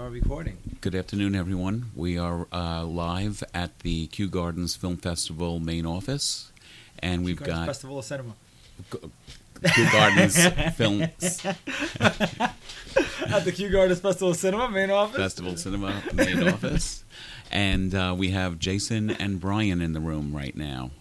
are 0.00 0.08
recording. 0.08 0.56
Good 0.80 0.94
afternoon, 0.94 1.34
everyone. 1.34 1.90
We 1.94 2.16
are 2.16 2.46
uh, 2.50 2.84
live 2.84 3.44
at 3.52 3.80
the 3.80 4.06
Kew 4.06 4.28
Gardens 4.28 4.74
Film 4.74 4.96
Festival 4.96 5.60
main 5.60 5.84
office, 5.84 6.52
and 7.00 7.22
we've 7.22 7.36
Gardens 7.36 7.58
got 7.58 7.66
Festival 7.66 7.98
of 7.98 8.06
Cinema. 8.06 8.32
Kew 8.90 9.90
Gardens 9.92 10.46
Film 10.76 11.02
At 11.02 11.12
the 13.44 13.52
Kew 13.54 13.68
Gardens 13.68 14.00
Festival 14.00 14.30
of 14.30 14.38
Cinema 14.38 14.70
main 14.70 14.90
office. 14.90 15.18
Festival 15.18 15.56
Cinema 15.58 16.02
main 16.14 16.48
office, 16.48 17.04
and 17.50 17.94
uh, 17.94 18.14
we 18.16 18.30
have 18.30 18.58
Jayson 18.58 19.10
and 19.10 19.38
Brian 19.38 19.82
in 19.82 19.92
the 19.92 20.00
room 20.00 20.34
right 20.34 20.56
now. 20.56 20.92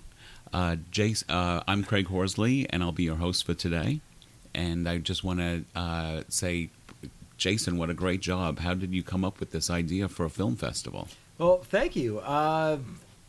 Uh, 0.51 0.75
Jayson, 0.91 1.29
uh, 1.29 1.63
I'm 1.69 1.85
Craig 1.85 2.07
Horsley, 2.07 2.69
and 2.69 2.83
I'll 2.83 2.91
be 2.91 3.03
your 3.03 3.15
host 3.15 3.45
for 3.45 3.53
today. 3.53 4.01
And 4.53 4.89
I 4.89 4.97
just 4.97 5.23
want 5.23 5.39
to 5.39 5.63
uh, 5.73 6.23
say, 6.27 6.71
Jayson, 7.39 7.77
what 7.77 7.89
a 7.89 7.93
great 7.93 8.19
job! 8.19 8.59
How 8.59 8.73
did 8.73 8.93
you 8.93 9.01
come 9.01 9.23
up 9.23 9.39
with 9.39 9.51
this 9.51 9.69
idea 9.69 10.09
for 10.09 10.25
a 10.25 10.29
film 10.29 10.57
festival? 10.57 11.07
Well, 11.37 11.59
thank 11.63 11.95
you. 11.95 12.19
Uh, 12.19 12.79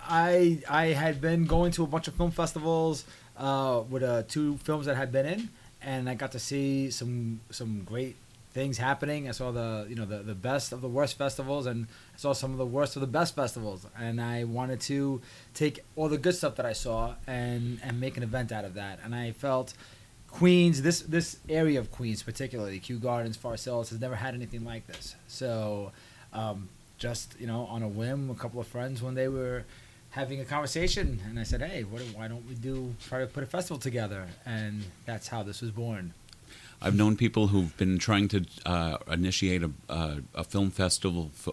I 0.01 0.63
I 0.69 0.87
had 0.87 1.21
been 1.21 1.45
going 1.47 1.71
to 1.73 1.85
a 1.85 1.87
bunch 1.87 2.09
of 2.09 2.15
film 2.15 2.33
festivals 2.33 3.05
uh, 3.37 3.83
with 3.89 4.03
uh, 4.03 4.25
two 4.27 4.57
films 4.59 4.87
that 4.87 4.97
I 4.97 4.99
had 4.99 5.13
been 5.13 5.27
in, 5.27 5.49
and 5.81 6.11
I 6.11 6.15
got 6.15 6.33
to 6.33 6.41
see 6.41 6.91
some 6.91 7.41
some 7.51 7.85
great 7.85 8.17
things 8.53 8.79
happening. 8.79 9.29
I 9.29 9.31
saw 9.31 9.53
the 9.53 9.87
you 9.89 9.95
know 9.95 10.07
the, 10.07 10.19
the 10.19 10.35
best 10.35 10.73
of 10.73 10.81
the 10.81 10.89
worst 10.89 11.17
festivals, 11.17 11.67
and 11.67 11.87
I 12.15 12.19
saw 12.19 12.33
some 12.33 12.51
of 12.51 12.59
the 12.59 12.67
worst 12.67 12.97
of 12.97 13.01
the 13.01 13.07
best 13.07 13.37
festivals. 13.37 13.87
And 13.97 14.21
I 14.21 14.43
wanted 14.43 14.81
to 14.83 15.21
take 15.55 15.85
all 15.95 16.09
the 16.09 16.19
good 16.19 16.35
stuff 16.35 16.57
that 16.57 16.67
I 16.67 16.73
saw 16.73 17.15
and 17.29 17.79
and 17.85 18.01
make 18.01 18.17
an 18.17 18.25
event 18.25 18.51
out 18.51 18.65
of 18.65 18.75
that. 18.75 18.99
And 19.05 19.15
I 19.15 19.33
felt 19.33 19.75
Queens, 20.33 20.83
this 20.83 21.01
this 21.01 21.39
area 21.49 21.79
of 21.79 21.91
Queens, 21.91 22.23
particularly 22.23 22.79
Kew 22.79 22.99
Gardens, 22.99 23.39
Hills, 23.65 23.91
has 23.91 24.01
never 24.01 24.15
had 24.15 24.35
anything 24.35 24.65
like 24.65 24.87
this. 24.87 25.15
So, 25.29 25.93
um, 26.33 26.69
just 26.99 27.39
you 27.39 27.47
know, 27.47 27.67
on 27.67 27.83
a 27.83 27.89
whim, 27.89 28.31
a 28.31 28.35
couple 28.35 28.61
of 28.61 28.67
friends 28.67 29.03
when 29.03 29.15
they 29.15 29.29
were 29.29 29.65
having 30.11 30.41
a 30.41 30.45
conversation, 30.45 31.21
and 31.29 31.39
I 31.39 31.43
said, 31.43 31.63
"Hey, 31.63 31.85
what, 31.85 32.03
why 32.15 32.29
don't 32.29 32.47
we 32.49 32.55
do 32.55 32.95
try 33.09 33.21
to 33.21 33.27
put 33.27 33.43
a 33.43 33.47
festival 33.47 33.79
together?" 33.79 34.29
And 34.47 34.85
that's 35.05 35.29
how 35.29 35.43
this 35.43 35.61
was 35.61 35.73
born. 35.73 36.15
I've 36.83 36.95
known 36.95 37.17
people 37.17 37.49
who've 37.49 37.77
been 37.77 37.99
trying 37.99 38.29
to 38.29 38.47
uh, 38.65 38.97
initiate 39.11 39.63
a, 39.63 39.71
uh, 39.89 40.17
a 40.35 40.45
film 40.45 40.71
festival, 40.71 41.31
f 41.35 41.49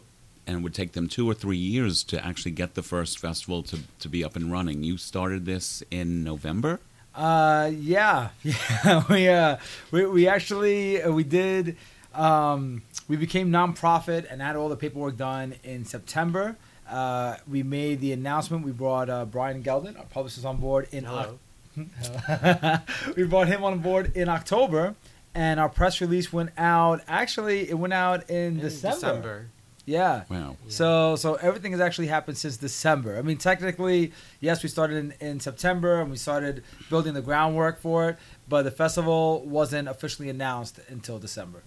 and 0.46 0.60
it 0.60 0.62
would 0.62 0.74
take 0.74 0.94
them 0.94 1.10
two 1.10 1.30
or 1.30 1.34
three 1.34 1.58
years 1.58 2.04
to 2.06 2.26
actually 2.26 2.52
get 2.52 2.76
the 2.76 2.82
first 2.82 3.20
festival 3.20 3.62
to, 3.64 3.80
to 4.00 4.08
be 4.08 4.24
up 4.24 4.38
and 4.38 4.50
running. 4.50 4.84
You 4.84 4.98
started 4.98 5.46
this 5.46 5.84
in 5.92 6.24
November. 6.24 6.80
Uh, 7.18 7.72
yeah, 7.74 8.30
yeah. 8.44 9.04
we 9.10 9.28
uh, 9.28 9.58
we 9.92 10.06
we 10.06 10.28
actually 10.28 11.02
uh, 11.02 11.12
we 11.12 11.24
did. 11.24 11.76
Um, 12.14 12.84
we 13.08 13.16
became 13.18 13.50
nonprofit 13.50 14.26
and 14.30 14.42
had 14.42 14.56
all 14.56 14.70
the 14.70 14.76
paperwork 14.76 15.18
done 15.18 15.56
in 15.64 15.86
September. 15.86 16.58
Uh, 16.90 17.38
we 17.50 17.64
made 17.64 18.02
the 18.02 18.12
announcement. 18.12 18.64
We 18.64 18.72
brought 18.72 19.10
uh, 19.10 19.26
Brian 19.26 19.64
Geldin, 19.64 19.98
our 19.98 20.06
publicist, 20.06 20.46
on 20.46 20.58
board 20.58 20.88
in. 20.92 21.06
Hello. 21.06 21.40
we 23.16 23.24
brought 23.24 23.48
him 23.48 23.64
on 23.64 23.80
board 23.80 24.16
in 24.16 24.30
October, 24.30 24.96
and 25.34 25.60
our 25.60 25.70
press 25.70 26.02
release 26.02 26.32
went 26.32 26.52
out. 26.58 27.02
Actually, 27.08 27.70
it 27.70 27.76
went 27.76 27.94
out 27.94 28.30
in, 28.30 28.56
In 28.56 28.60
December. 28.60 28.96
December. 28.96 29.46
Yeah. 29.88 30.24
Wow. 30.30 30.58
Yeah. 30.66 30.70
So 30.70 31.16
so 31.16 31.36
everything 31.36 31.72
has 31.72 31.82
actually 31.82 32.08
happened 32.08 32.38
since 32.38 32.58
December. 32.58 33.18
I 33.18 33.22
mean, 33.24 33.38
technically, 33.38 34.12
yes, 34.42 34.62
we 34.62 34.70
started 34.70 34.98
in, 34.98 35.14
in 35.30 35.40
September 35.40 36.02
and 36.02 36.12
we 36.12 36.18
started 36.18 36.64
building 36.90 37.14
the 37.14 37.22
groundwork 37.22 37.80
for 37.80 38.10
it, 38.10 38.18
but 38.50 38.64
the 38.64 38.72
festival 38.72 39.44
wasn't 39.46 39.88
officially 39.88 40.30
announced 40.30 40.80
until 40.90 41.18
December. 41.20 41.64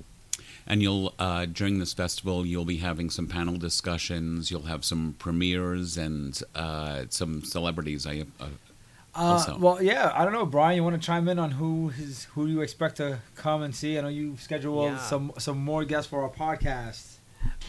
And 0.67 0.83
you'll 0.83 1.15
uh, 1.19 1.47
during 1.47 1.79
this 1.79 1.95
festival, 1.95 2.45
you'll 2.47 2.67
be 2.67 2.77
having 2.77 3.09
some 3.11 3.27
panel 3.27 3.57
discussions. 3.57 4.51
You'll 4.51 4.69
have 4.75 4.85
some 4.85 5.15
premieres 5.19 5.97
and 5.97 6.39
uh, 6.55 7.05
some 7.09 7.43
celebrities. 7.43 8.07
I 8.07 8.27
uh, 8.39 8.47
Uh, 9.15 9.33
Also. 9.35 9.59
well, 9.59 9.83
yeah, 9.83 10.13
I 10.15 10.25
don't 10.25 10.33
know, 10.35 10.47
Brian. 10.47 10.77
You 10.77 10.85
want 10.85 11.01
to 11.01 11.05
chime 11.05 11.27
in 11.33 11.39
on 11.39 11.51
who 11.53 11.89
his 11.89 12.25
who 12.35 12.47
you 12.47 12.61
expect 12.61 12.97
to 12.99 13.19
come 13.35 13.63
and 13.63 13.75
see? 13.75 13.97
I 13.99 14.03
know 14.03 14.09
you 14.09 14.37
scheduled 14.37 14.85
Yeah. 14.93 14.99
some 14.99 15.33
some 15.39 15.59
more 15.59 15.85
guests 15.87 16.09
for 16.11 16.23
our 16.23 16.31
podcast. 16.31 17.17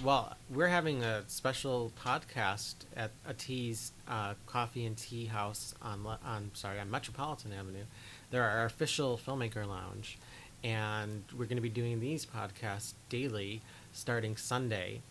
Well, 0.04 0.36
we're 0.50 0.68
having 0.68 1.04
a 1.04 1.24
special 1.28 1.92
podcast 2.04 2.76
at 2.96 3.12
Atee's 3.30 3.92
uh, 4.08 4.34
Coffee 4.48 4.86
and 4.86 4.98
Tea 4.98 5.26
House 5.26 5.76
on 5.82 6.06
on 6.26 6.50
sorry 6.54 6.80
on 6.80 6.90
Metropolitan 6.90 7.54
Avenue. 7.54 7.84
They're 8.32 8.44
our 8.44 8.66
official 8.66 9.20
filmmaker 9.24 9.68
lounge, 9.68 10.18
and 10.64 11.24
we're 11.38 11.46
going 11.46 11.58
to 11.58 11.62
be 11.62 11.70
doing 11.70 12.00
these 12.00 12.26
podcasts 12.26 12.94
daily 13.10 13.62
starting 13.94 14.38
Sunday. 14.38 15.02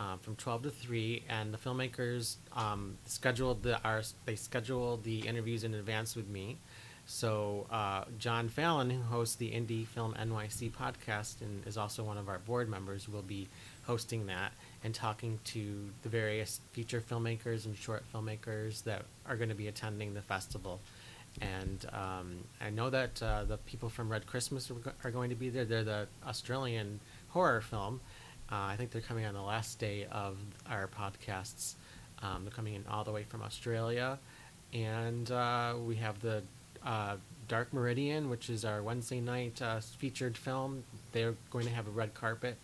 Um, 0.00 0.18
from 0.18 0.34
12 0.34 0.64
to 0.64 0.70
3 0.70 1.22
and 1.28 1.54
the 1.54 1.56
filmmakers 1.56 2.34
um, 2.52 2.98
scheduled 3.06 3.62
the 3.62 3.80
our, 3.84 4.02
they 4.26 4.34
scheduled 4.34 5.04
the 5.04 5.20
interviews 5.20 5.62
in 5.62 5.72
advance 5.72 6.16
with 6.16 6.26
me 6.26 6.58
so 7.06 7.66
uh, 7.70 8.04
john 8.18 8.48
fallon 8.48 8.90
who 8.90 9.02
hosts 9.02 9.36
the 9.36 9.50
indie 9.50 9.86
film 9.86 10.14
nyc 10.14 10.70
podcast 10.72 11.40
and 11.40 11.66
is 11.66 11.76
also 11.76 12.02
one 12.02 12.18
of 12.18 12.28
our 12.28 12.38
board 12.38 12.68
members 12.68 13.08
will 13.08 13.22
be 13.22 13.48
hosting 13.86 14.26
that 14.26 14.52
and 14.82 14.94
talking 14.94 15.38
to 15.44 15.90
the 16.02 16.08
various 16.08 16.60
feature 16.72 17.00
filmmakers 17.00 17.66
and 17.66 17.76
short 17.76 18.02
filmmakers 18.12 18.82
that 18.84 19.02
are 19.26 19.36
going 19.36 19.48
to 19.50 19.54
be 19.54 19.68
attending 19.68 20.14
the 20.14 20.22
festival 20.22 20.80
and 21.40 21.84
um, 21.92 22.36
I 22.60 22.70
know 22.70 22.90
that 22.90 23.22
uh, 23.22 23.44
the 23.44 23.56
people 23.58 23.88
from 23.88 24.08
Red 24.08 24.26
Christmas 24.26 24.70
are, 25.02 25.10
going 25.10 25.30
to 25.30 25.36
be 25.36 25.50
there. 25.50 25.64
They're 25.64 25.84
the 25.84 26.06
Australian 26.26 27.00
horror 27.28 27.60
film. 27.60 28.00
Uh, 28.50 28.56
I 28.56 28.76
think 28.76 28.90
they're 28.90 29.02
coming 29.02 29.24
on 29.24 29.34
the 29.34 29.42
last 29.42 29.78
day 29.78 30.06
of 30.10 30.38
our 30.70 30.88
podcasts. 30.88 31.74
Um, 32.22 32.44
they're 32.44 32.52
coming 32.52 32.74
in 32.74 32.84
all 32.88 33.04
the 33.04 33.10
way 33.10 33.24
from 33.24 33.42
Australia, 33.42 34.18
and 34.72 35.30
uh, 35.30 35.74
we 35.84 35.96
have 35.96 36.20
the 36.20 36.42
uh, 36.84 37.16
Dark 37.48 37.72
Meridian, 37.72 38.30
which 38.30 38.50
is 38.50 38.64
our 38.64 38.82
Wednesday 38.82 39.20
night 39.20 39.60
uh, 39.60 39.80
featured 39.80 40.36
film. 40.36 40.84
They're 41.12 41.34
going 41.50 41.66
to 41.66 41.72
have 41.72 41.86
a 41.86 41.90
red 41.90 42.14
carpet, 42.14 42.56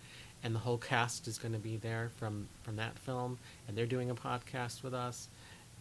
and 0.42 0.54
the 0.54 0.60
whole 0.60 0.78
cast 0.78 1.28
is 1.28 1.38
going 1.38 1.52
to 1.52 1.58
be 1.58 1.76
there 1.76 2.10
from 2.16 2.48
from 2.62 2.76
that 2.76 2.98
film, 2.98 3.38
and 3.66 3.76
they're 3.76 3.86
doing 3.86 4.10
a 4.10 4.14
podcast 4.14 4.82
with 4.82 4.94
us 4.94 5.28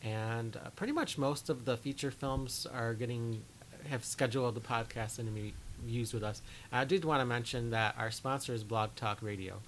and 0.04 0.56
uh, 0.58 0.70
pretty 0.76 0.94
much 0.94 1.18
most 1.18 1.50
of 1.50 1.66
the 1.66 1.78
feature 1.78 2.12
films 2.12 2.66
are 2.74 2.94
getting 2.94 3.42
have 3.90 4.04
scheduled 4.04 4.56
the 4.56 4.62
podcast 4.62 5.20
and 5.20 5.34
be 5.34 5.54
used 5.88 6.14
with 6.14 6.24
us. 6.24 6.42
I 6.72 6.84
did 6.84 7.06
want 7.06 7.22
to 7.22 7.26
mention 7.26 7.70
that 7.72 7.96
our 7.98 8.12
sponsor 8.12 8.54
is 8.54 8.64
Blog 8.64 8.96
Talk 8.96 9.20
Radio, 9.22 9.60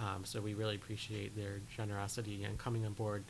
um, 0.00 0.24
so 0.24 0.40
we 0.40 0.54
really 0.54 0.76
appreciate 0.76 1.36
their 1.36 1.60
generosity 1.76 2.44
and 2.44 2.58
coming 2.58 2.84
on 2.86 2.92
board 2.92 3.24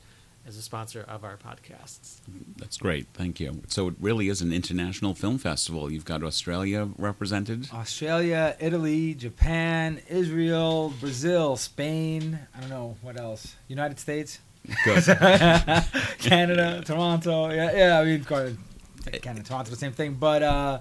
as 0.47 0.57
a 0.57 0.63
sponsor 0.63 1.05
of 1.09 1.25
our 1.25 1.37
podcasts. 1.37 2.21
that's 2.57 2.77
great. 2.77 3.09
Thank 3.15 3.41
you. 3.41 3.63
So 3.69 3.89
it 3.89 3.95
really 4.01 4.29
is 4.29 4.41
an 4.41 4.53
international 4.53 5.15
film 5.15 5.39
festival. 5.39 5.91
You've 5.91 6.05
got 6.05 6.23
Australia 6.23 6.89
represented. 6.97 7.69
Australia, 7.73 8.57
Italy, 8.61 9.15
Japan, 9.15 10.01
Israel, 10.09 10.93
Brazil, 11.01 11.57
Spain. 11.57 12.39
I 12.57 12.61
don't 12.61 12.71
know 12.71 12.97
what 13.03 13.19
else. 13.19 13.57
United 13.67 13.99
States. 13.99 14.39
Canada, 16.19 16.83
Toronto. 16.85 17.51
Yeah, 17.51 17.77
yeah. 17.77 18.01
I 18.01 18.05
mean, 18.05 18.25
Canada, 18.25 18.57
Canada, 19.21 19.45
Toronto, 19.45 19.71
the 19.71 19.77
same 19.77 19.93
thing. 19.93 20.15
But 20.15 20.43
uh, 20.43 20.79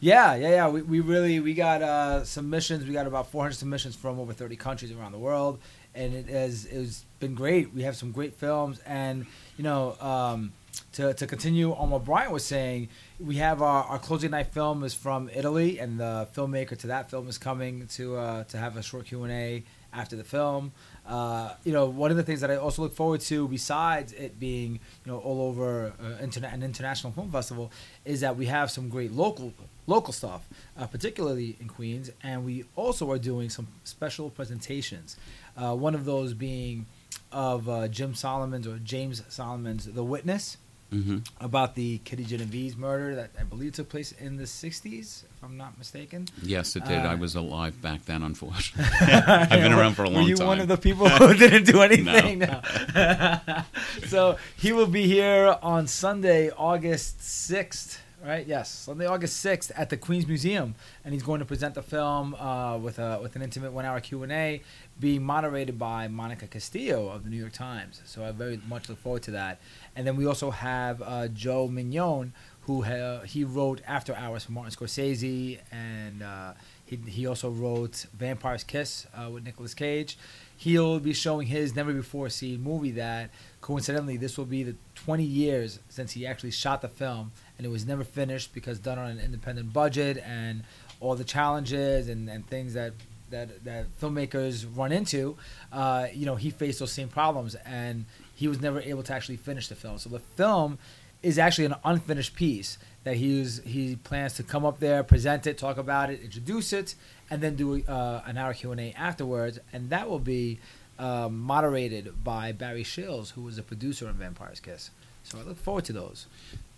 yeah, 0.00 0.34
yeah, 0.36 0.48
yeah. 0.50 0.68
We, 0.68 0.82
we 0.82 1.00
really 1.00 1.40
we 1.40 1.54
got 1.54 1.82
uh, 1.82 2.24
submissions. 2.24 2.86
We 2.86 2.92
got 2.92 3.06
about 3.06 3.30
400 3.30 3.54
submissions 3.54 3.96
from 3.96 4.18
over 4.18 4.32
30 4.32 4.56
countries 4.56 4.92
around 4.92 5.12
the 5.12 5.18
world, 5.18 5.60
and 5.94 6.14
it 6.14 6.28
has 6.28 6.64
it's 6.66 7.04
been 7.20 7.34
great. 7.34 7.74
We 7.74 7.82
have 7.82 7.96
some 7.96 8.12
great 8.12 8.34
films, 8.34 8.80
and 8.86 9.26
you 9.56 9.64
know. 9.64 9.96
Um, 10.00 10.52
to, 10.92 11.12
to 11.14 11.26
continue 11.26 11.74
on 11.74 11.90
what 11.90 12.04
Brian 12.04 12.30
was 12.32 12.44
saying, 12.44 12.88
we 13.20 13.36
have 13.36 13.62
our, 13.62 13.84
our 13.84 13.98
closing 13.98 14.30
night 14.30 14.52
film 14.52 14.84
is 14.84 14.94
from 14.94 15.28
Italy, 15.34 15.78
and 15.78 15.98
the 15.98 16.28
filmmaker 16.34 16.76
to 16.78 16.86
that 16.88 17.10
film 17.10 17.28
is 17.28 17.36
coming 17.36 17.86
to 17.88 18.16
uh, 18.16 18.44
to 18.44 18.58
have 18.58 18.76
a 18.76 18.82
short 18.82 19.06
Q 19.06 19.24
and 19.24 19.32
A 19.32 19.64
after 19.92 20.16
the 20.16 20.24
film. 20.24 20.72
Uh, 21.06 21.54
you 21.64 21.72
know, 21.72 21.86
one 21.86 22.10
of 22.10 22.16
the 22.16 22.22
things 22.22 22.40
that 22.40 22.50
I 22.50 22.56
also 22.56 22.82
look 22.82 22.94
forward 22.94 23.20
to, 23.22 23.48
besides 23.48 24.12
it 24.12 24.38
being 24.38 24.72
you 25.04 25.12
know 25.12 25.18
all 25.18 25.42
over 25.42 25.92
uh, 26.00 26.24
interna- 26.24 26.52
an 26.52 26.62
international 26.62 27.12
film 27.12 27.30
festival, 27.30 27.72
is 28.04 28.20
that 28.20 28.36
we 28.36 28.46
have 28.46 28.70
some 28.70 28.88
great 28.88 29.12
local 29.12 29.52
local 29.88 30.12
stuff, 30.12 30.48
uh, 30.78 30.86
particularly 30.86 31.56
in 31.60 31.66
Queens, 31.66 32.10
and 32.22 32.44
we 32.44 32.64
also 32.76 33.10
are 33.10 33.18
doing 33.18 33.48
some 33.50 33.66
special 33.82 34.30
presentations. 34.30 35.16
Uh, 35.56 35.74
one 35.74 35.94
of 35.96 36.04
those 36.04 36.34
being 36.34 36.86
of 37.32 37.68
uh, 37.68 37.88
Jim 37.88 38.14
Solomon's 38.14 38.66
or 38.66 38.78
James 38.78 39.22
Solomon's 39.28 39.86
The 39.86 40.04
Witness 40.04 40.58
hmm 40.90 41.18
about 41.40 41.74
the 41.74 41.98
Kitty 41.98 42.24
Genovese 42.24 42.74
murder 42.74 43.14
that 43.16 43.30
I 43.38 43.42
believe 43.42 43.72
took 43.72 43.90
place 43.90 44.12
in 44.12 44.36
the 44.38 44.44
60s, 44.44 45.24
if 45.24 45.44
I'm 45.44 45.58
not 45.58 45.76
mistaken. 45.76 46.26
Yes, 46.42 46.76
it 46.76 46.84
did. 46.86 47.04
Uh, 47.04 47.10
I 47.10 47.14
was 47.14 47.34
alive 47.34 47.80
back 47.82 48.06
then, 48.06 48.22
unfortunately. 48.22 48.86
I've 49.06 49.50
been 49.50 49.74
around 49.74 49.94
for 49.96 50.04
a 50.04 50.08
long 50.10 50.24
Were 50.24 50.28
you 50.30 50.36
time. 50.36 50.46
one 50.46 50.60
of 50.60 50.68
the 50.68 50.78
people 50.78 51.06
who 51.08 51.34
didn't 51.44 51.64
do 51.64 51.82
anything? 51.82 52.38
No. 52.38 52.62
so 54.06 54.38
he 54.56 54.72
will 54.72 54.86
be 54.86 55.06
here 55.06 55.58
on 55.62 55.86
Sunday, 55.86 56.50
August 56.56 57.18
6th. 57.18 57.98
Right? 58.24 58.44
Yes, 58.48 58.68
Sunday, 58.68 59.06
August 59.06 59.36
sixth 59.36 59.70
at 59.76 59.90
the 59.90 59.96
Queens 59.96 60.26
Museum, 60.26 60.74
and 61.04 61.14
he's 61.14 61.22
going 61.22 61.38
to 61.38 61.44
present 61.44 61.74
the 61.74 61.82
film 61.82 62.34
uh, 62.34 62.76
with 62.76 62.98
a 62.98 63.20
with 63.22 63.36
an 63.36 63.42
intimate 63.42 63.72
one-hour 63.72 64.00
Q 64.00 64.24
and 64.24 64.32
A, 64.32 64.60
being 64.98 65.22
moderated 65.22 65.78
by 65.78 66.08
Monica 66.08 66.48
Castillo 66.48 67.10
of 67.10 67.22
the 67.22 67.30
New 67.30 67.36
York 67.36 67.52
Times. 67.52 68.02
So 68.04 68.24
I 68.24 68.32
very 68.32 68.60
much 68.68 68.88
look 68.88 68.98
forward 68.98 69.22
to 69.22 69.30
that. 69.32 69.60
And 69.94 70.04
then 70.04 70.16
we 70.16 70.26
also 70.26 70.50
have 70.50 71.00
uh, 71.00 71.28
Joe 71.28 71.68
Minion, 71.68 72.32
who 72.62 72.82
ha- 72.82 73.20
he 73.20 73.44
wrote 73.44 73.82
After 73.86 74.16
Hours 74.16 74.44
for 74.44 74.50
Martin 74.52 74.74
Scorsese, 74.74 75.60
and 75.70 76.20
uh, 76.20 76.54
he 76.84 76.96
he 76.96 77.24
also 77.24 77.50
wrote 77.50 78.06
Vampire's 78.18 78.64
Kiss 78.64 79.06
uh, 79.14 79.30
with 79.30 79.44
Nicolas 79.44 79.74
Cage. 79.74 80.18
He'll 80.56 80.98
be 80.98 81.12
showing 81.12 81.46
his 81.46 81.76
never 81.76 81.92
before 81.92 82.28
seen 82.30 82.64
movie 82.64 82.90
that 82.92 83.30
coincidentally 83.60 84.16
this 84.16 84.36
will 84.36 84.44
be 84.44 84.64
the 84.64 84.74
20 84.96 85.22
years 85.22 85.78
since 85.88 86.12
he 86.12 86.26
actually 86.26 86.50
shot 86.50 86.82
the 86.82 86.88
film 86.88 87.30
and 87.58 87.66
it 87.66 87.70
was 87.70 87.86
never 87.86 88.04
finished 88.04 88.54
because 88.54 88.78
done 88.78 88.98
on 88.98 89.10
an 89.10 89.20
independent 89.20 89.72
budget 89.72 90.16
and 90.24 90.62
all 91.00 91.14
the 91.14 91.24
challenges 91.24 92.08
and, 92.08 92.28
and 92.28 92.46
things 92.46 92.74
that 92.74 92.92
that, 93.30 93.64
that 93.64 93.86
filmmakers 94.00 94.64
run 94.74 94.90
into 94.90 95.36
uh, 95.70 96.06
you 96.14 96.24
know 96.24 96.36
he 96.36 96.50
faced 96.50 96.78
those 96.78 96.92
same 96.92 97.08
problems 97.08 97.54
and 97.66 98.06
he 98.34 98.48
was 98.48 98.60
never 98.60 98.80
able 98.80 99.02
to 99.02 99.12
actually 99.12 99.36
finish 99.36 99.68
the 99.68 99.74
film. 99.74 99.98
So 99.98 100.08
the 100.08 100.20
film 100.20 100.78
is 101.22 101.38
actually 101.38 101.64
an 101.64 101.74
unfinished 101.84 102.36
piece 102.36 102.78
that 103.02 103.16
he 103.16 103.40
was, 103.40 103.60
he 103.64 103.96
plans 103.96 104.34
to 104.34 104.44
come 104.44 104.64
up 104.64 104.78
there 104.78 105.02
present 105.02 105.46
it 105.46 105.58
talk 105.58 105.76
about 105.76 106.10
it 106.10 106.20
introduce 106.22 106.72
it 106.72 106.94
and 107.30 107.42
then 107.42 107.56
do 107.56 107.82
uh, 107.88 108.22
an 108.26 108.38
hour 108.38 108.54
q&a 108.54 108.92
afterwards. 108.96 109.58
And 109.72 109.90
that 109.90 110.08
will 110.08 110.20
be 110.20 110.60
um, 110.98 111.38
moderated 111.38 112.22
by 112.24 112.52
barry 112.52 112.84
Shils 112.84 113.30
who 113.32 113.42
was 113.42 113.58
a 113.58 113.62
producer 113.62 114.08
on 114.08 114.14
vampire's 114.14 114.60
kiss 114.60 114.90
so 115.22 115.38
i 115.38 115.42
look 115.42 115.58
forward 115.58 115.84
to 115.84 115.92
those 115.92 116.26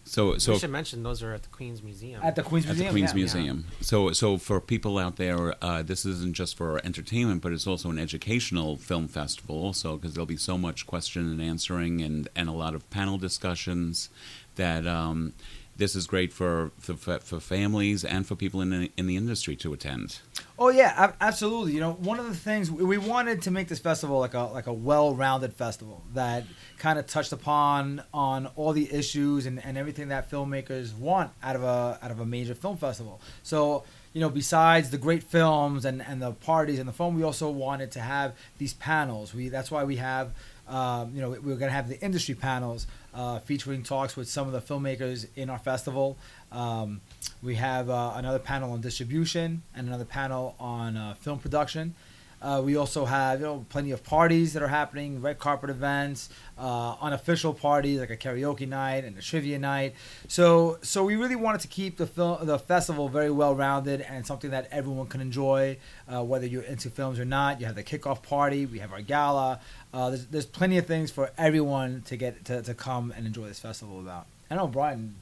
So 0.05 0.39
so 0.39 0.53
we 0.53 0.59
should 0.59 0.71
mention 0.71 1.03
those 1.03 1.23
are 1.23 1.35
at 1.35 1.43
the 1.43 1.49
Queen's 1.51 1.83
Museum. 1.83 2.21
at 2.23 2.35
the 2.35 2.43
queens 2.43 2.67
Museum. 2.67 2.87
at 2.87 2.89
the 2.89 2.93
Queen's 2.99 3.11
yeah. 3.11 3.15
Museum. 3.17 3.65
So, 3.81 4.13
so 4.13 4.39
for 4.39 4.61
people 4.61 4.99
out 4.99 5.17
there, 5.17 5.55
uh, 5.63 5.83
this 5.83 6.05
isn't 6.07 6.35
just 6.35 6.57
for 6.57 6.85
entertainment, 6.85 7.43
but 7.43 7.53
it's 7.53 7.67
also 7.67 7.91
an 7.91 7.99
educational 7.99 8.77
film 8.77 9.09
festival, 9.09 9.57
also 9.63 9.97
because 9.97 10.15
there'll 10.15 10.27
be 10.27 10.37
so 10.39 10.57
much 10.59 10.87
question 10.87 11.31
and 11.31 11.41
answering 11.41 12.01
and 12.01 12.29
and 12.35 12.49
a 12.49 12.53
lot 12.53 12.75
of 12.75 12.89
panel 12.91 13.19
discussions 13.19 14.09
that. 14.57 14.87
Um, 14.87 15.35
this 15.81 15.97
is 15.97 16.07
great 16.07 16.33
for, 16.33 16.71
for 16.79 16.95
for 16.95 17.41
families 17.41 18.05
and 18.05 18.27
for 18.27 18.37
people 18.37 18.61
in 18.61 18.71
the, 18.71 18.93
in 18.97 19.07
the 19.07 19.17
industry 19.17 19.57
to 19.57 19.73
attend. 19.73 20.21
Oh 20.59 20.69
yeah, 20.69 21.13
absolutely. 21.21 21.73
You 21.73 21.81
know, 21.81 21.95
one 21.95 22.21
of 22.21 22.27
the 22.27 22.35
things 22.35 22.71
we 22.71 22.99
wanted 22.99 23.43
to 23.43 23.51
make 23.51 23.67
this 23.69 23.79
festival 23.79 24.21
like 24.21 24.35
a 24.35 24.43
like 24.43 24.67
a 24.67 24.73
well-rounded 24.73 25.55
festival 25.55 26.05
that 26.13 26.45
kind 26.79 26.99
of 26.99 27.07
touched 27.07 27.33
upon 27.33 28.03
on 28.13 28.47
all 28.57 28.73
the 28.73 28.93
issues 28.93 29.47
and, 29.47 29.65
and 29.65 29.79
everything 29.79 30.09
that 30.09 30.31
filmmakers 30.31 30.95
want 30.95 31.33
out 31.43 31.57
of 31.57 31.63
a 31.63 31.99
out 32.03 32.11
of 32.11 32.21
a 32.21 32.27
major 32.27 32.55
film 32.55 32.77
festival. 32.77 33.21
So 33.43 33.85
you 34.13 34.21
know, 34.21 34.29
besides 34.29 34.91
the 34.91 34.99
great 34.99 35.23
films 35.23 35.85
and, 35.85 36.03
and 36.03 36.21
the 36.21 36.33
parties 36.33 36.79
and 36.79 36.89
the 36.89 36.93
fun, 36.93 37.15
we 37.15 37.23
also 37.23 37.49
wanted 37.49 37.93
to 37.93 38.01
have 38.01 38.35
these 38.59 38.75
panels. 38.75 39.33
We 39.33 39.49
that's 39.49 39.71
why 39.71 39.85
we 39.85 39.97
have, 39.97 40.33
um, 40.71 41.15
you 41.15 41.21
know, 41.21 41.31
we're 41.31 41.57
going 41.57 41.69
to 41.69 41.71
have 41.71 41.89
the 41.89 42.01
industry 42.01 42.35
panels 42.35 42.87
uh, 43.13 43.41
featuring 43.41 43.83
talks 43.83 44.17
with 44.17 44.29
some 44.29 44.47
of 44.47 44.53
the 44.53 44.61
filmmakers 44.61 45.27
in 45.37 45.51
our 45.51 45.59
festival. 45.59 46.17
Um, 46.53 47.01
we 47.43 47.57
have 47.57 47.91
uh, 47.91 48.13
another 48.15 48.39
panel 48.39 48.73
on 48.73 48.81
distribution 48.81 49.63
and 49.75 49.89
another 49.89 50.05
panel 50.05 50.55
on 50.61 50.97
uh, 50.97 51.15
film 51.15 51.39
production. 51.39 51.95
Uh, 52.43 52.63
we 52.65 52.77
also 52.77 53.05
have 53.05 53.41
you 53.41 53.47
know 53.47 53.67
plenty 53.69 53.91
of 53.91 54.03
parties 54.03 54.53
that 54.55 54.63
are 54.63 54.69
happening, 54.69 55.21
red 55.21 55.39
carpet 55.39 55.71
events, 55.71 56.31
uh, 56.59 56.95
unofficial 57.01 57.53
parties 57.53 58.01
like 58.01 58.11
a 58.11 58.17
karaoke 58.17 58.67
night 58.67 59.05
and 59.05 59.17
a 59.19 59.23
trivia 59.23 59.59
night. 59.59 59.95
So 60.29 60.79
so 60.83 61.05
we 61.05 61.17
really 61.17 61.37
wanted 61.37 61.61
to 61.63 61.69
keep 61.69 61.97
the 61.97 62.07
film 62.07 62.47
the 62.47 62.59
festival 62.59 63.09
very 63.09 63.31
well 63.31 63.55
rounded 63.55 64.01
and 64.01 64.27
something 64.27 64.51
that 64.51 64.69
everyone 64.71 65.07
can 65.07 65.21
enjoy, 65.21 65.79
uh, 66.09 66.23
whether 66.25 66.47
you're 66.47 66.63
into 66.63 66.91
films 66.91 67.19
or 67.19 67.25
not. 67.25 67.61
You 67.61 67.67
have 67.67 67.77
the 67.77 67.85
kickoff 67.85 68.23
party, 68.23 68.67
we 68.67 68.79
have 68.79 68.93
our 68.93 69.03
gala. 69.03 69.61
Uh, 69.93 70.11
there's, 70.11 70.27
there's 70.27 70.47
plenty 70.47 70.79
of 70.79 70.87
things 70.87 71.11
for 71.11 71.31
everyone 71.37 72.03
to 72.07 72.17
get 72.17 72.45
to, 72.47 72.63
to 72.63 72.75
come 72.75 73.13
and 73.17 73.27
enjoy 73.27 73.47
this 73.47 73.59
festival 73.59 74.01
about. 74.01 74.27
I 74.51 74.57
know 74.57 74.67
Brian. 74.67 75.15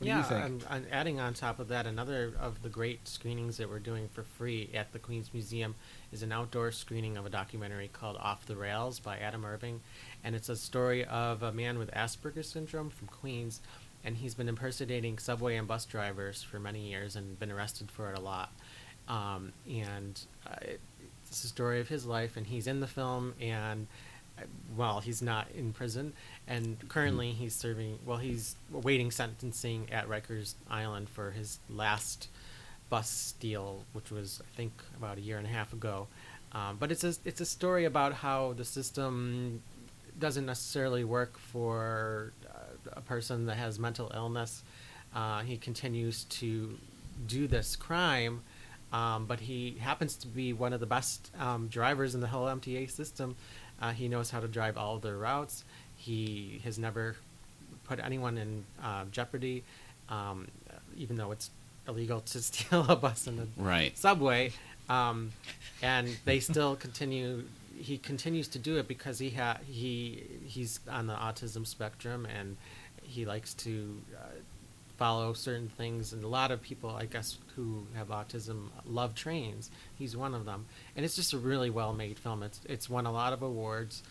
What 0.00 0.06
yeah, 0.06 0.14
do 0.14 0.34
you 0.34 0.40
think? 0.40 0.62
I'm, 0.70 0.76
I'm 0.78 0.86
adding 0.90 1.20
on 1.20 1.34
top 1.34 1.58
of 1.58 1.68
that 1.68 1.86
another 1.86 2.32
of 2.40 2.62
the 2.62 2.70
great 2.70 3.06
screenings 3.06 3.58
that 3.58 3.68
we're 3.68 3.80
doing 3.80 4.08
for 4.08 4.22
free 4.22 4.70
at 4.72 4.94
the 4.94 4.98
Queen's 4.98 5.30
Museum 5.34 5.74
is 6.10 6.22
an 6.22 6.32
outdoor 6.32 6.72
screening 6.72 7.18
of 7.18 7.26
a 7.26 7.28
documentary 7.28 7.90
called 7.92 8.16
Off 8.16 8.46
the 8.46 8.56
Rails 8.56 8.98
by 8.98 9.18
Adam 9.18 9.44
Irving, 9.44 9.82
and 10.24 10.34
it's 10.34 10.48
a 10.48 10.56
story 10.56 11.04
of 11.04 11.42
a 11.42 11.52
man 11.52 11.78
with 11.78 11.90
Asperger's 11.90 12.48
syndrome 12.48 12.88
from 12.88 13.08
Queens, 13.08 13.60
and 14.02 14.16
he's 14.16 14.34
been 14.34 14.48
impersonating 14.48 15.18
subway 15.18 15.56
and 15.56 15.68
bus 15.68 15.84
drivers 15.84 16.42
for 16.42 16.58
many 16.58 16.88
years 16.88 17.14
and 17.14 17.38
been 17.38 17.52
arrested 17.52 17.90
for 17.90 18.10
it 18.10 18.16
a 18.16 18.22
lot. 18.22 18.52
Um, 19.06 19.52
and 19.68 20.18
uh, 20.46 20.54
it, 20.62 20.80
it's 21.26 21.42
the 21.42 21.48
story 21.48 21.78
of 21.78 21.88
his 21.88 22.06
life, 22.06 22.38
and 22.38 22.46
he's 22.46 22.66
in 22.66 22.80
the 22.80 22.86
film, 22.86 23.34
and 23.38 23.86
well, 24.76 25.00
he's 25.00 25.22
not 25.22 25.48
in 25.54 25.72
prison, 25.72 26.12
and 26.46 26.76
currently 26.88 27.32
he's 27.32 27.54
serving. 27.54 27.98
Well, 28.04 28.18
he's 28.18 28.56
awaiting 28.72 29.10
sentencing 29.10 29.88
at 29.92 30.08
Rikers 30.08 30.54
Island 30.70 31.08
for 31.08 31.30
his 31.30 31.58
last 31.68 32.28
bus 32.88 33.08
steal, 33.08 33.84
which 33.92 34.10
was 34.10 34.42
I 34.44 34.56
think 34.56 34.72
about 34.96 35.18
a 35.18 35.20
year 35.20 35.38
and 35.38 35.46
a 35.46 35.50
half 35.50 35.72
ago. 35.72 36.08
Um, 36.52 36.76
but 36.78 36.90
it's 36.90 37.04
a 37.04 37.14
it's 37.24 37.40
a 37.40 37.46
story 37.46 37.84
about 37.84 38.12
how 38.12 38.54
the 38.54 38.64
system 38.64 39.62
doesn't 40.18 40.46
necessarily 40.46 41.04
work 41.04 41.38
for 41.38 42.32
uh, 42.48 42.90
a 42.92 43.00
person 43.00 43.46
that 43.46 43.56
has 43.56 43.78
mental 43.78 44.10
illness. 44.14 44.62
Uh, 45.14 45.40
he 45.40 45.56
continues 45.56 46.24
to 46.24 46.78
do 47.26 47.46
this 47.46 47.76
crime, 47.76 48.42
um, 48.92 49.26
but 49.26 49.40
he 49.40 49.76
happens 49.80 50.16
to 50.16 50.26
be 50.26 50.52
one 50.52 50.72
of 50.72 50.80
the 50.80 50.86
best 50.86 51.30
um, 51.38 51.68
drivers 51.68 52.14
in 52.14 52.20
the 52.20 52.26
whole 52.26 52.46
MTA 52.46 52.90
system. 52.90 53.36
Uh, 53.80 53.92
he 53.92 54.08
knows 54.08 54.30
how 54.30 54.40
to 54.40 54.48
drive 54.48 54.76
all 54.76 54.98
their 54.98 55.16
routes. 55.16 55.64
He 55.96 56.60
has 56.64 56.78
never 56.78 57.16
put 57.84 57.98
anyone 58.00 58.38
in 58.38 58.64
uh, 58.82 59.04
jeopardy, 59.10 59.64
um, 60.08 60.48
even 60.96 61.16
though 61.16 61.30
it's 61.32 61.50
illegal 61.88 62.20
to 62.20 62.40
steal 62.42 62.84
a 62.88 62.96
bus 62.96 63.26
in 63.26 63.36
the 63.36 63.46
Right. 63.56 63.96
subway. 63.96 64.52
Um, 64.88 65.32
and 65.82 66.08
they 66.24 66.40
still 66.40 66.76
continue. 66.76 67.44
He 67.78 67.96
continues 67.96 68.48
to 68.48 68.58
do 68.58 68.76
it 68.78 68.88
because 68.88 69.18
he 69.18 69.30
ha- 69.30 69.58
he 69.66 70.24
he's 70.44 70.80
on 70.90 71.06
the 71.06 71.14
autism 71.14 71.66
spectrum 71.66 72.26
and 72.26 72.56
he 73.02 73.24
likes 73.24 73.54
to 73.54 74.00
uh, 74.16 74.26
follow 75.00 75.32
certain 75.32 75.70
things. 75.78 76.12
And 76.12 76.22
a 76.22 76.28
lot 76.28 76.50
of 76.50 76.60
people, 76.60 76.90
I 76.90 77.06
guess, 77.06 77.38
who 77.56 77.86
have 77.96 78.08
autism 78.08 78.68
love 78.86 79.14
trains. 79.14 79.70
He's 79.98 80.14
one 80.14 80.34
of 80.34 80.44
them, 80.44 80.66
and 80.94 81.04
it's 81.06 81.16
just 81.16 81.32
a 81.32 81.38
really 81.38 81.70
well 81.70 81.94
made 81.94 82.18
film. 82.18 82.42
It's 82.42 82.60
it's 82.68 82.88
won 82.90 83.06
a 83.06 83.12
lot 83.12 83.32
of 83.32 83.42
awards. 83.42 84.02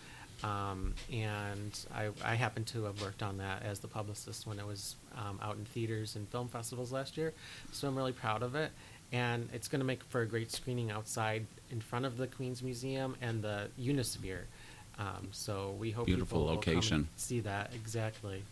Um, 0.41 0.93
and 1.11 1.77
I, 1.93 2.09
I 2.23 2.35
happen 2.35 2.63
to 2.65 2.85
have 2.85 3.01
worked 3.01 3.21
on 3.21 3.37
that 3.37 3.61
as 3.63 3.79
the 3.79 3.89
publicist 3.89 4.47
when 4.47 4.57
it 4.57 4.65
was 4.65 4.95
um, 5.17 5.37
out 5.41 5.57
in 5.57 5.65
theaters 5.65 6.15
and 6.15 6.27
film 6.29 6.47
festivals 6.47 6.91
last 6.93 7.17
year. 7.17 7.33
So 7.73 7.87
I'm 7.89 7.95
really 7.97 8.13
proud 8.13 8.41
of 8.41 8.55
it. 8.55 8.71
And 9.11 9.49
it's 9.53 9.67
going 9.67 9.81
to 9.81 9.85
make 9.85 10.01
for 10.05 10.21
a 10.21 10.25
great 10.25 10.49
screening 10.51 10.91
outside 10.91 11.45
in 11.71 11.81
front 11.81 12.05
of 12.05 12.15
the 12.15 12.25
Queen's 12.27 12.63
Museum 12.63 13.17
and 13.21 13.41
the 13.43 13.67
Unisphere. 13.77 14.43
Um, 14.97 15.27
so 15.31 15.75
we 15.77 15.91
hope 15.91 16.05
Beautiful 16.05 16.39
people 16.39 16.55
will 16.55 16.61
come 16.61 16.73
location. 16.73 17.09
see 17.17 17.41
that 17.41 17.71
exactly. 17.75 18.43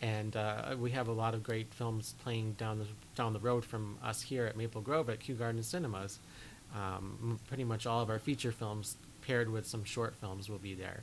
And 0.00 0.36
uh, 0.36 0.76
we 0.78 0.92
have 0.92 1.08
a 1.08 1.12
lot 1.12 1.34
of 1.34 1.42
great 1.42 1.72
films 1.74 2.14
playing 2.22 2.52
down 2.52 2.78
the 2.78 2.86
down 3.16 3.32
the 3.32 3.40
road 3.40 3.64
from 3.64 3.98
us 4.02 4.22
here 4.22 4.46
at 4.46 4.56
Maple 4.56 4.80
Grove 4.80 5.10
at 5.10 5.20
Kew 5.20 5.34
Garden 5.34 5.62
Cinemas. 5.62 6.18
Um, 6.74 7.40
pretty 7.48 7.64
much 7.64 7.86
all 7.86 8.00
of 8.00 8.10
our 8.10 8.18
feature 8.18 8.52
films 8.52 8.96
paired 9.22 9.50
with 9.50 9.66
some 9.66 9.84
short 9.84 10.14
films 10.16 10.48
will 10.48 10.58
be 10.58 10.74
there. 10.74 11.02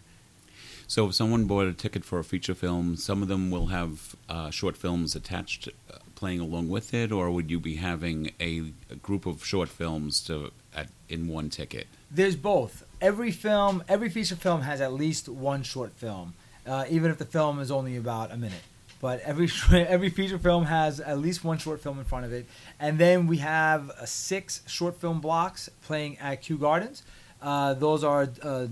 So 0.88 1.08
if 1.08 1.16
someone 1.16 1.46
bought 1.46 1.68
a 1.68 1.74
ticket 1.74 2.06
for 2.06 2.20
a 2.20 2.24
feature 2.24 2.54
film, 2.54 2.96
some 2.96 3.22
of 3.22 3.28
them 3.28 3.50
will 3.50 3.68
have 3.68 4.16
uh, 4.30 4.52
short 4.52 4.78
films 4.78 5.16
attached, 5.16 5.68
uh, 5.68 5.98
playing 6.16 6.40
along 6.40 6.70
with 6.70 6.94
it, 6.94 7.12
or 7.12 7.32
would 7.32 7.50
you 7.50 7.60
be 7.60 7.76
having 7.76 8.32
a, 8.40 8.72
a 8.90 8.96
group 8.96 9.26
of 9.26 9.44
short 9.44 9.70
films 9.70 10.22
to 10.22 10.52
at, 10.76 10.88
in 11.10 11.28
one 11.28 11.50
ticket? 11.50 11.88
There's 12.12 12.36
both. 12.36 12.86
Every 13.02 13.32
film, 13.32 13.84
every 13.90 14.10
feature 14.10 14.36
film 14.36 14.62
has 14.62 14.80
at 14.80 14.94
least 14.94 15.28
one 15.28 15.64
short 15.64 15.92
film, 15.94 16.36
uh, 16.66 16.86
even 16.90 17.12
if 17.12 17.18
the 17.18 17.26
film 17.26 17.60
is 17.60 17.72
only 17.72 17.98
about 17.98 18.32
a 18.32 18.38
minute. 18.38 18.62
But 19.02 19.20
every 19.22 19.50
every 19.74 20.10
feature 20.10 20.38
film 20.38 20.66
has 20.66 21.00
at 21.00 21.20
least 21.20 21.44
one 21.44 21.58
short 21.58 21.82
film 21.82 22.00
in 22.00 22.06
front 22.06 22.26
of 22.26 22.34
it, 22.34 22.46
and 22.80 22.98
then 22.98 23.28
we 23.28 23.38
have 23.38 23.90
uh, 23.92 24.06
six 24.06 24.62
short 24.68 25.00
film 25.00 25.22
blocks 25.22 25.70
playing 25.84 26.18
at 26.20 26.42
Kew 26.42 26.58
Gardens. 26.58 27.04
Uh, 27.42 27.74
those 27.74 28.04
are 28.04 28.30
uh, 28.42 28.68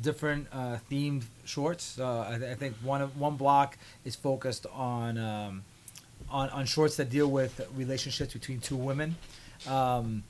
different 0.00 0.48
uh, 0.52 0.78
themed 0.90 1.24
shorts. 1.44 1.98
I, 2.00 2.38
th- 2.38 2.50
I 2.50 2.54
think 2.54 2.76
one 2.82 3.02
of 3.02 3.18
one 3.18 3.36
block 3.36 3.78
is 4.04 4.16
focused 4.16 4.66
on 4.72 5.18
um, 5.18 5.64
on 6.30 6.48
on 6.50 6.66
shorts 6.66 6.96
that 6.96 7.10
deal 7.10 7.30
with 7.30 7.60
relationships 7.76 8.32
between 8.32 8.60
two 8.60 8.76
women. 8.76 9.16
Um, 9.66 10.24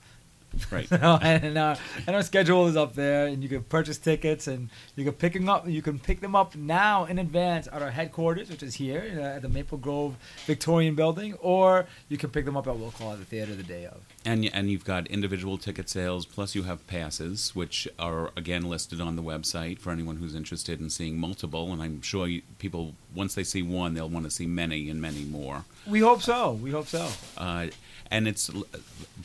Right. 0.71 0.91
and, 0.91 1.59
uh, 1.59 1.77
and 2.07 2.17
our 2.17 2.23
schedule 2.23 2.67
is 2.67 2.77
up 2.77 2.95
there, 2.95 3.27
and 3.27 3.43
you 3.43 3.49
can 3.49 3.63
purchase 3.63 3.99
tickets, 3.99 4.47
and 4.47 4.71
you 4.97 5.05
can 5.05 5.15
pick 5.15 5.33
them 5.33 5.49
up. 5.49 5.69
You 5.69 5.83
can 5.83 5.99
pick 5.99 6.21
them 6.21 6.35
up 6.35 6.57
now 6.57 7.05
in 7.05 7.19
advance 7.19 7.69
at 7.73 7.83
our 7.83 7.91
headquarters, 7.91 8.51
which 8.51 8.63
is 8.63 8.75
here 8.75 9.05
uh, 9.17 9.37
at 9.37 9.43
the 9.43 9.49
Maple 9.49 9.79
Grove 9.79 10.17
Victorian 10.47 10.95
Building, 10.95 11.35
or 11.35 11.87
you 12.09 12.19
can 12.19 12.31
pick 12.31 12.45
them 12.45 12.57
up 12.57 12.67
at 12.67 12.77
we'll 12.77 12.91
call 12.91 13.13
it 13.13 13.19
the 13.19 13.25
theater 13.25 13.55
the 13.55 13.63
day 13.63 13.87
of. 13.87 14.01
And 14.25 14.49
and 14.53 14.71
you've 14.71 14.85
got 14.85 15.07
individual 15.09 15.59
ticket 15.59 15.89
sales, 15.89 16.27
plus 16.27 16.55
you 16.55 16.65
have 16.65 16.87
passes, 16.87 17.55
which 17.55 17.89
are 17.99 18.31
again 18.37 18.63
listed 18.63 19.01
on 19.01 19.17
the 19.17 19.23
website 19.23 19.79
for 19.79 19.91
anyone 19.91 20.17
who's 20.17 20.35
interested 20.35 20.81
in 20.81 20.91
seeing 20.91 21.19
multiple. 21.19 21.73
And 21.73 21.83
I'm 21.83 22.03
sure 22.03 22.27
you, 22.27 22.43
people, 22.59 22.95
once 23.15 23.35
they 23.35 23.45
see 23.45 23.63
one, 23.63 23.95
they'll 23.95 24.09
want 24.09 24.25
to 24.25 24.31
see 24.31 24.47
many 24.47 24.91
and 24.91 25.01
many 25.01 25.25
more. 25.25 25.65
We 25.87 26.01
hope 26.01 26.23
so. 26.23 26.53
We 26.53 26.71
hope 26.71 26.87
so. 26.87 27.09
Uh, 27.37 27.67
and 28.11 28.29
it's 28.29 28.51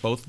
both 0.02 0.28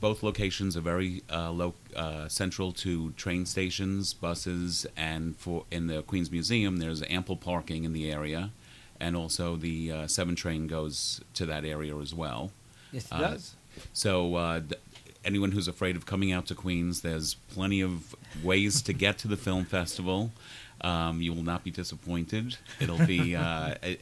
both 0.00 0.22
locations 0.22 0.76
are 0.76 0.80
very 0.80 1.22
uh, 1.32 1.50
low, 1.50 1.74
uh, 1.96 2.28
central 2.28 2.72
to 2.72 3.10
train 3.12 3.46
stations, 3.46 4.12
buses, 4.14 4.86
and 4.96 5.36
for 5.36 5.64
in 5.70 5.86
the 5.86 6.02
Queens 6.02 6.30
Museum, 6.30 6.78
there's 6.78 7.02
ample 7.08 7.36
parking 7.36 7.84
in 7.84 7.92
the 7.92 8.10
area, 8.10 8.50
and 9.00 9.16
also 9.16 9.56
the 9.56 9.92
uh, 9.92 10.06
seven 10.06 10.34
train 10.34 10.66
goes 10.66 11.20
to 11.34 11.46
that 11.46 11.64
area 11.64 11.96
as 11.98 12.14
well. 12.14 12.50
Yes, 12.92 13.06
it 13.06 13.12
Uh, 13.12 13.18
does. 13.20 13.54
So 13.92 14.34
uh, 14.36 14.60
th- 14.60 14.80
anyone 15.24 15.52
who's 15.52 15.68
afraid 15.68 15.96
of 15.96 16.06
coming 16.06 16.32
out 16.32 16.46
to 16.46 16.54
Queens, 16.54 17.00
there's 17.02 17.34
plenty 17.52 17.80
of 17.80 18.14
ways 18.42 18.82
to 18.82 18.92
get 18.92 19.18
to 19.18 19.28
the 19.28 19.36
film 19.36 19.64
festival. 19.64 20.30
Um, 20.80 21.20
you 21.22 21.32
will 21.32 21.42
not 21.42 21.64
be 21.64 21.70
disappointed. 21.70 22.56
It'll 22.80 23.04
be, 23.06 23.34
uh, 23.46 23.74
it, 23.82 24.00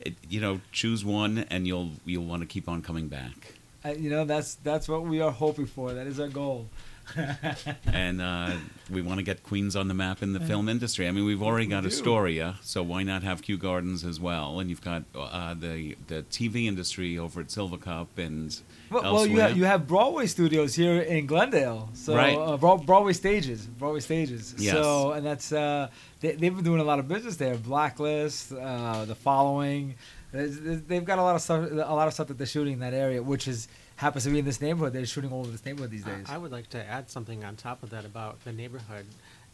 it, 0.00 0.14
you 0.28 0.40
know, 0.40 0.60
choose 0.72 1.04
one, 1.04 1.46
and 1.50 1.66
you'll 1.66 1.90
you'll 2.04 2.24
want 2.24 2.42
to 2.42 2.46
keep 2.46 2.68
on 2.68 2.80
coming 2.82 3.08
back. 3.08 3.54
Uh, 3.84 3.90
you 3.90 4.10
know, 4.10 4.24
that's 4.24 4.54
that's 4.56 4.88
what 4.88 5.02
we 5.04 5.20
are 5.20 5.32
hoping 5.32 5.66
for. 5.66 5.92
That 5.92 6.06
is 6.06 6.20
our 6.20 6.28
goal. 6.28 6.68
and 7.86 8.22
uh, 8.22 8.52
we 8.88 9.02
want 9.02 9.18
to 9.18 9.24
get 9.24 9.42
Queens 9.42 9.74
on 9.74 9.88
the 9.88 9.94
map 9.94 10.22
in 10.22 10.32
the 10.34 10.40
film 10.40 10.68
industry. 10.68 11.08
I 11.08 11.10
mean, 11.10 11.24
we've 11.24 11.42
already 11.42 11.66
got 11.66 11.82
do. 11.82 11.88
Astoria, 11.88 12.58
so 12.62 12.82
why 12.82 13.02
not 13.02 13.24
have 13.24 13.42
Kew 13.42 13.56
Gardens 13.58 14.04
as 14.04 14.20
well? 14.20 14.60
And 14.60 14.70
you've 14.70 14.82
got 14.82 15.02
uh, 15.14 15.54
the 15.54 15.96
the 16.06 16.22
TV 16.30 16.66
industry 16.66 17.18
over 17.18 17.40
at 17.40 17.48
Silvercup 17.48 18.06
and 18.16 18.56
Well, 18.90 19.02
well 19.02 19.12
elsewhere. 19.16 19.30
you 19.34 19.40
have, 19.40 19.56
you 19.56 19.64
have 19.64 19.88
Broadway 19.88 20.26
studios 20.26 20.74
here 20.76 21.00
in 21.00 21.26
Glendale, 21.26 21.90
so 21.94 22.14
Right. 22.14 22.36
uh, 22.36 22.56
Broadway 22.56 23.12
stages, 23.14 23.66
Broadway 23.66 24.00
stages. 24.00 24.54
Yes. 24.56 24.74
So, 24.74 25.12
and 25.12 25.26
that's 25.26 25.50
uh, 25.52 25.88
they, 26.20 26.32
they've 26.32 26.54
been 26.54 26.64
doing 26.64 26.80
a 26.80 26.84
lot 26.84 27.00
of 27.00 27.08
business 27.08 27.36
there. 27.36 27.56
Blacklist, 27.56 28.52
uh, 28.52 29.04
the 29.06 29.16
following, 29.16 29.86
There's- 29.88 29.96
there's- 29.96 29.96
they've 30.32 31.04
got 31.04 31.18
a 31.18 31.22
lot 31.22 31.34
of 31.34 31.42
stuff, 31.42 31.70
a 31.70 31.74
lot 31.74 32.08
of 32.08 32.14
stuff 32.14 32.28
that 32.28 32.38
they're 32.38 32.46
shooting 32.46 32.74
in 32.74 32.80
that 32.80 32.94
area, 32.94 33.22
which 33.22 33.46
is 33.46 33.68
happens 33.96 34.24
to 34.24 34.30
be 34.30 34.38
in 34.38 34.44
this 34.44 34.60
neighborhood. 34.60 34.92
They're 34.92 35.06
shooting 35.06 35.30
all 35.30 35.40
over 35.40 35.50
this 35.50 35.64
neighborhood 35.64 35.90
these 35.90 36.04
days. 36.04 36.26
I 36.28 36.34
I 36.34 36.38
would 36.38 36.52
like 36.52 36.70
to 36.70 36.84
add 36.84 37.10
something 37.10 37.44
on 37.44 37.56
top 37.56 37.82
of 37.82 37.90
that 37.90 38.04
about 38.04 38.42
the 38.44 38.52
neighborhood. 38.52 39.06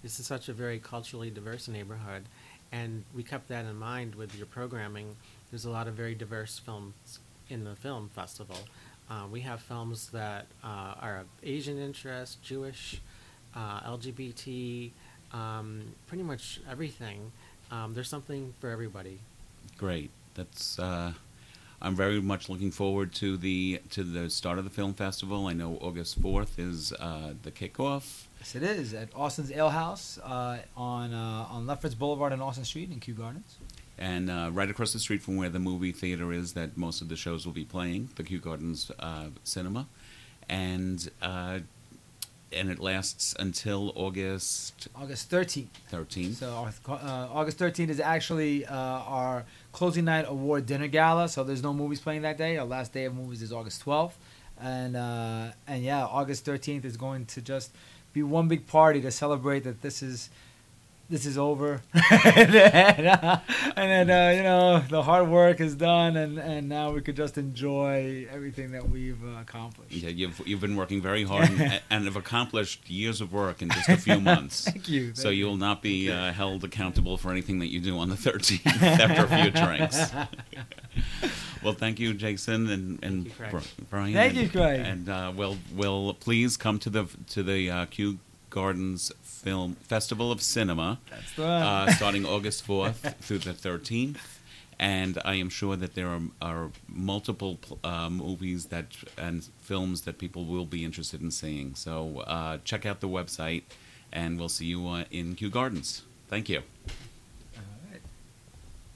This 0.02 0.20
is 0.20 0.26
such 0.26 0.48
a 0.48 0.52
very 0.52 0.78
culturally 0.78 1.30
diverse 1.30 1.66
neighborhood, 1.68 2.24
and 2.70 3.04
we 3.14 3.22
kept 3.22 3.48
that 3.48 3.64
in 3.64 3.76
mind 3.76 4.14
with 4.14 4.36
your 4.36 4.46
programming. 4.46 5.16
There's 5.50 5.64
a 5.64 5.70
lot 5.70 5.88
of 5.88 5.94
very 5.94 6.14
diverse 6.14 6.58
films 6.58 7.18
in 7.48 7.64
the 7.64 7.74
film 7.74 8.10
festival. 8.14 8.58
Uh, 9.10 9.24
we 9.30 9.40
have 9.40 9.60
films 9.60 10.10
that 10.10 10.46
uh, 10.62 10.94
are 11.00 11.20
of 11.20 11.26
Asian 11.42 11.78
interest, 11.78 12.42
Jewish, 12.42 13.00
uh, 13.56 13.80
LGBT, 13.80 14.90
um, 15.32 15.82
pretty 16.06 16.22
much 16.22 16.60
everything. 16.70 17.32
Um, 17.70 17.94
there's 17.94 18.08
something 18.08 18.54
for 18.60 18.70
everybody. 18.70 19.18
Great. 19.78 20.10
That's. 20.38 20.78
Uh, 20.78 21.14
I'm 21.82 21.96
very 21.96 22.20
much 22.20 22.48
looking 22.48 22.70
forward 22.70 23.12
to 23.14 23.36
the 23.36 23.80
to 23.90 24.04
the 24.04 24.30
start 24.30 24.58
of 24.58 24.64
the 24.64 24.70
film 24.70 24.94
festival. 24.94 25.48
I 25.48 25.52
know 25.52 25.78
August 25.80 26.20
fourth 26.20 26.58
is 26.60 26.92
uh, 26.92 27.34
the 27.42 27.50
kickoff. 27.50 28.26
yes, 28.38 28.54
it 28.54 28.62
is 28.62 28.94
at 28.94 29.08
Austin's 29.16 29.50
Ale 29.50 29.70
House 29.70 30.18
uh, 30.18 30.58
on 30.76 31.12
uh, 31.12 31.46
on 31.50 31.66
Lefferts 31.66 31.96
Boulevard 31.96 32.32
and 32.32 32.40
Austin 32.40 32.64
Street 32.64 32.90
in 32.92 33.00
Kew 33.00 33.14
Gardens. 33.14 33.58
And 33.98 34.30
uh, 34.30 34.50
right 34.52 34.70
across 34.70 34.92
the 34.92 35.00
street 35.00 35.22
from 35.22 35.36
where 35.36 35.48
the 35.48 35.58
movie 35.58 35.90
theater 35.90 36.32
is, 36.32 36.52
that 36.52 36.76
most 36.76 37.02
of 37.02 37.08
the 37.08 37.16
shows 37.16 37.44
will 37.44 37.52
be 37.52 37.64
playing, 37.64 38.10
the 38.14 38.22
Kew 38.22 38.38
Gardens 38.38 38.92
uh, 39.00 39.26
Cinema, 39.42 39.88
and 40.48 41.10
uh, 41.20 41.58
and 42.52 42.70
it 42.70 42.78
lasts 42.78 43.34
until 43.38 43.92
August 43.94 44.88
August 44.94 45.30
13th. 45.30 45.68
thirteenth. 45.88 46.36
So 46.38 46.50
our, 46.50 46.94
uh, 46.94 47.28
August 47.30 47.58
13th 47.58 47.88
is 47.90 48.00
actually 48.00 48.64
uh, 48.66 48.74
our 48.74 49.44
closing 49.72 50.04
night 50.04 50.24
award 50.28 50.66
dinner 50.66 50.88
gala. 50.88 51.28
So 51.28 51.44
there's 51.44 51.62
no 51.62 51.72
movies 51.72 52.00
playing 52.00 52.22
that 52.22 52.38
day. 52.38 52.56
Our 52.56 52.66
last 52.66 52.92
day 52.92 53.04
of 53.04 53.14
movies 53.14 53.42
is 53.42 53.52
August 53.52 53.84
12th, 53.84 54.12
and 54.60 54.96
uh, 54.96 55.52
and 55.66 55.82
yeah, 55.82 56.04
August 56.04 56.46
13th 56.46 56.84
is 56.84 56.96
going 56.96 57.26
to 57.26 57.42
just 57.42 57.70
be 58.12 58.22
one 58.22 58.48
big 58.48 58.66
party 58.66 59.00
to 59.02 59.10
celebrate 59.10 59.64
that 59.64 59.82
this 59.82 60.02
is 60.02 60.30
this 61.10 61.24
is 61.24 61.38
over, 61.38 61.80
and 62.12 62.52
then, 62.52 63.06
uh, 63.06 63.40
and 63.76 64.08
then 64.08 64.10
uh, 64.10 64.36
you 64.36 64.42
know 64.42 64.80
the 64.90 65.02
hard 65.02 65.28
work 65.28 65.60
is 65.60 65.74
done, 65.74 66.16
and 66.16 66.38
and 66.38 66.68
now 66.68 66.90
we 66.90 67.00
could 67.00 67.16
just 67.16 67.38
enjoy 67.38 68.26
everything 68.30 68.72
that 68.72 68.88
we've 68.88 69.22
uh, 69.24 69.40
accomplished. 69.40 69.92
Yeah, 69.92 70.10
you've 70.10 70.40
you've 70.46 70.60
been 70.60 70.76
working 70.76 71.00
very 71.00 71.24
hard 71.24 71.48
and, 71.50 71.80
and 71.88 72.04
have 72.04 72.16
accomplished 72.16 72.90
years 72.90 73.20
of 73.20 73.32
work 73.32 73.62
in 73.62 73.70
just 73.70 73.88
a 73.88 73.96
few 73.96 74.20
months. 74.20 74.64
Thank 74.70 74.88
you. 74.88 75.14
So 75.14 75.30
you 75.30 75.46
will 75.46 75.56
not 75.56 75.82
be 75.82 76.10
uh, 76.10 76.32
held 76.32 76.62
accountable 76.64 77.16
for 77.16 77.30
anything 77.30 77.58
that 77.60 77.68
you 77.68 77.80
do 77.80 77.98
on 77.98 78.10
the 78.10 78.16
13th 78.16 78.82
after 78.82 79.24
a 79.24 79.42
few 79.42 79.50
drinks. 79.50 80.12
well, 81.62 81.72
thank 81.72 81.98
you, 81.98 82.12
Jayson 82.12 82.70
and, 82.70 82.98
and 83.02 83.26
you, 83.26 83.32
Brian. 83.90 84.12
Thank 84.12 84.34
and, 84.34 84.42
you, 84.42 84.48
Craig. 84.48 84.80
And 84.80 85.08
uh, 85.08 85.32
will 85.34 85.56
will 85.74 86.14
please 86.14 86.56
come 86.56 86.78
to 86.80 86.90
the 86.90 87.06
to 87.30 87.42
the 87.42 87.70
uh, 87.70 87.86
Kew 87.86 88.18
Gardens 88.50 89.12
Film 89.22 89.76
Festival 89.82 90.30
of 90.32 90.40
Cinema, 90.42 90.98
That's 91.10 91.34
the 91.34 91.42
one. 91.42 91.50
uh, 91.62 91.92
starting 91.96 92.24
August 92.26 92.66
4th 92.66 93.14
through 93.16 93.38
the 93.38 93.52
13th. 93.52 94.16
And 94.80 95.18
I 95.24 95.34
am 95.34 95.48
sure 95.48 95.74
that 95.76 95.94
there 95.94 96.06
are, 96.08 96.20
are 96.40 96.70
multiple 96.88 97.58
uh, 97.82 98.08
movies 98.08 98.66
that 98.66 98.86
and 99.16 99.44
films 99.60 100.02
that 100.02 100.18
people 100.18 100.44
will 100.44 100.66
be 100.66 100.84
interested 100.84 101.20
in 101.20 101.30
seeing. 101.32 101.74
So 101.74 102.20
uh, 102.20 102.58
check 102.64 102.86
out 102.86 103.00
the 103.00 103.08
website, 103.08 103.64
and 104.12 104.38
we'll 104.38 104.48
see 104.48 104.66
you 104.66 104.86
uh, 104.86 105.04
in 105.10 105.34
Kew 105.34 105.50
Gardens. 105.50 106.02
Thank 106.28 106.48
you. 106.48 106.62